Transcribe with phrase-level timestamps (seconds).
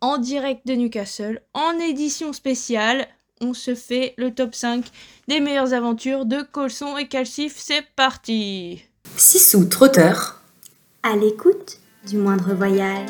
[0.00, 3.06] en direct de Newcastle, en édition spéciale.
[3.40, 4.84] On se fait le top 5
[5.28, 7.54] des meilleures aventures de Colson et Calcif.
[7.58, 8.82] C'est parti
[9.16, 10.40] Sissou Trotteur.
[11.02, 13.08] À l'écoute du moindre voyage.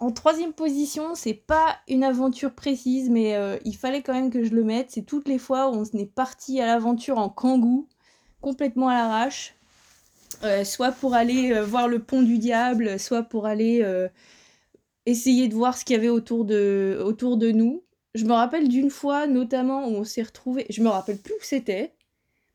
[0.00, 4.42] En troisième position, c'est pas une aventure précise, mais euh, il fallait quand même que
[4.42, 4.90] je le mette.
[4.90, 7.86] C'est toutes les fois où on est parti à l'aventure en kangou,
[8.40, 9.54] complètement à l'arrache.
[10.42, 13.84] Euh, soit pour aller euh, voir le pont du diable, soit pour aller
[15.06, 17.82] essayer de voir ce qu'il y avait autour de, autour de nous.
[18.14, 21.42] Je me rappelle d'une fois notamment où on s'est retrouvé, je me rappelle plus où
[21.42, 21.92] c'était,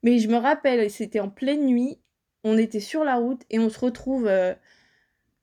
[0.03, 1.97] mais je me rappelle, c'était en pleine nuit,
[2.43, 4.29] on était sur la route et on se retrouve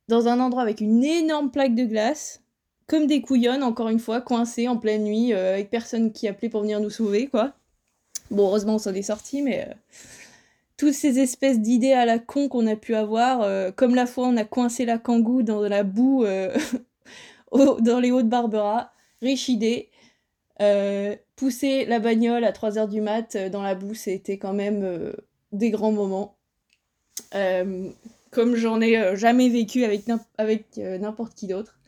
[0.08, 2.42] dans un endroit avec une énorme plaque de glace,
[2.86, 6.50] comme des couillonnes, encore une fois, coincées en pleine nuit, euh, avec personne qui appelait
[6.50, 7.54] pour venir nous sauver, quoi.
[8.30, 9.72] Bon, heureusement, on s'en est sorti, mais euh,
[10.82, 14.26] toutes ces espèces d'idées à la con qu'on a pu avoir, euh, comme la fois
[14.26, 16.24] on a coincé la kangou dans la boue
[17.52, 19.90] dans les Hauts de Barbara, riche idée.
[21.36, 25.12] pousser la bagnole à 3h du mat dans la boue, c'était quand même
[25.52, 26.36] des grands moments
[28.32, 30.02] comme j'en ai euh, jamais vécu avec,
[30.38, 31.78] avec euh, n'importe qui d'autre.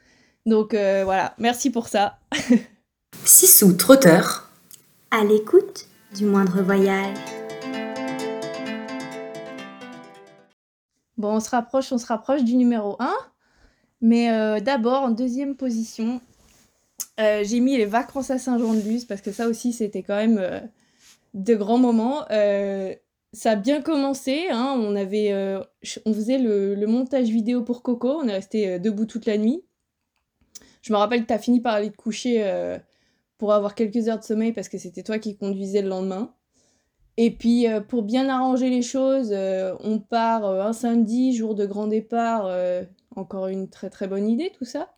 [0.46, 2.18] Donc euh, voilà, merci pour ça.
[3.24, 4.50] Sissou Trotteur.
[5.10, 7.33] À l'écoute du moindre voyage.
[11.24, 13.10] Bon, on se rapproche, on se rapproche du numéro 1.
[14.02, 16.20] Mais d'abord, en deuxième position,
[17.18, 20.68] j'ai mis les vacances à Saint-Jean-de-Luz parce que ça aussi, c'était quand même
[21.32, 22.26] de grands moments
[23.34, 24.46] ça a bien commencé.
[24.50, 25.60] Hein, on, avait, euh,
[26.06, 28.20] on faisait le, montage vidéo pour Coco.
[28.22, 29.62] On est resté euh, debout toute la nuit.
[30.82, 32.78] Je me rappelle que tu as fini par aller te coucher euh,
[33.38, 36.32] pour avoir quelques heures de sommeil parce que c'était toi qui conduisais le lendemain.
[37.16, 42.50] Et puis, pour bien arranger les choses, on part un samedi, jour de grand départ.
[43.14, 44.94] encore une très très bonne idée, tout ça.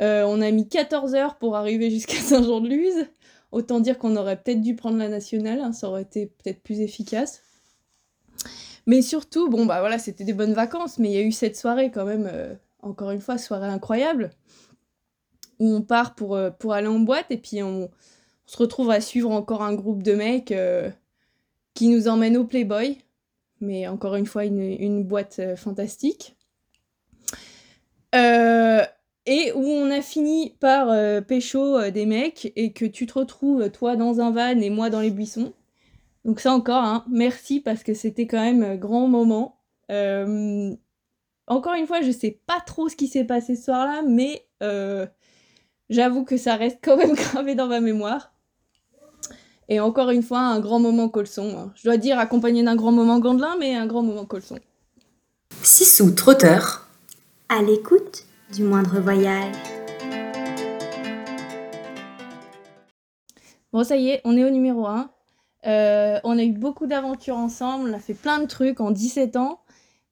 [0.00, 3.06] on a mis 14 heures pour arriver jusqu'à Saint-Jean-de-Luz.
[3.52, 6.80] Autant dire qu'on aurait peut-être dû prendre la nationale, hein, ça aurait été peut-être plus
[6.80, 7.42] efficace.
[8.86, 11.56] Mais surtout, bon bah voilà, c'était des bonnes vacances, mais il y a eu cette
[11.56, 14.30] soirée quand même, euh, encore une fois, soirée incroyable,
[15.60, 17.90] où on part pour, euh, pour aller en boîte et puis on,
[18.46, 20.90] se retrouve à suivre encore un groupe de mecs euh,
[21.74, 22.98] qui nous emmène au Playboy,
[23.60, 26.36] mais encore une fois, une, boîte fantastique.
[28.14, 28.84] Euh,
[29.26, 33.18] et où on a fini par euh, pécho euh, des mecs et que tu te
[33.18, 35.52] retrouves toi dans un van et moi dans les buissons.
[36.24, 39.58] Donc ça encore, hein, merci parce que c'était quand même un grand moment.
[39.90, 40.74] Euh,
[41.46, 44.46] encore une fois, je sais pas trop ce qui s'est passé ce soir-là, mais
[45.90, 48.32] j'avoue que ça reste quand même gravé dans ma mémoire.
[49.68, 51.54] Et encore une fois, un grand moment colson.
[51.56, 51.72] Hein.
[51.74, 54.58] Je dois dire accompagné d'un grand moment gandelin, mais un grand moment colson.
[55.62, 56.88] Sissou Trotteur.
[57.48, 59.54] À l'écoute du moindre voyage.
[63.72, 65.10] Bon, ça y est, on est au numéro 1.
[65.66, 69.36] Euh, on a eu beaucoup d'aventures ensemble, on a fait plein de trucs en 17
[69.36, 69.60] ans,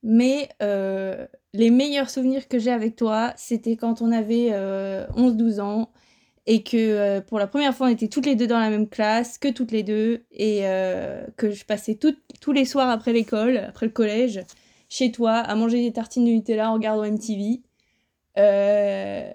[0.03, 5.61] mais euh, les meilleurs souvenirs que j'ai avec toi, c'était quand on avait 11-12 euh,
[5.61, 5.91] ans
[6.47, 9.39] et que pour la première fois on était toutes les deux dans la même classe,
[9.39, 10.61] que toutes les deux, et
[11.37, 11.99] que je passais
[12.41, 14.41] tous les soirs après l'école, après le collège,
[14.91, 17.63] chez toi, à manger des tartines de Nutella en regardant MTV.
[18.39, 19.31] Euh,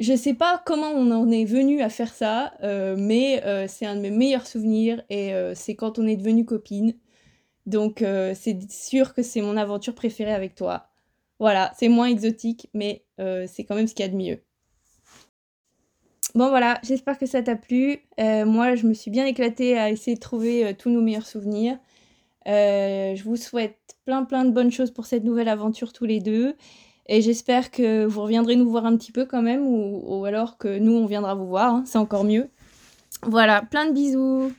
[0.00, 3.86] je sais pas comment on en est venu à faire ça, euh, mais euh, c'est
[3.86, 6.94] un de mes meilleurs souvenirs et c'est quand on est devenu copine.
[7.66, 8.02] Donc
[8.34, 10.88] c'est sûr que c'est mon aventure préférée avec toi.
[11.38, 14.42] Voilà, c'est moins exotique, mais c'est quand même ce qu'il y a de mieux.
[16.34, 17.98] Bon voilà, j'espère que ça t'a plu.
[18.18, 21.78] moi, je me suis bien éclatée à essayer de trouver tous nos meilleurs souvenirs.
[22.46, 26.54] je vous souhaite plein plein de bonnes choses pour cette nouvelle aventure tous les deux.
[27.12, 30.78] Et j'espère que vous reviendrez nous voir un petit peu quand même, ou, alors que
[30.78, 32.48] nous, on viendra vous voir, hein, c'est encore mieux.
[33.24, 34.52] Voilà, plein de bisous